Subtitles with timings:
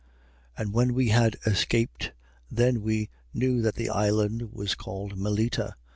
[0.57, 0.63] 28:1.
[0.63, 2.11] And when we had escaped,
[2.49, 5.75] then we knew that the island was called Melita.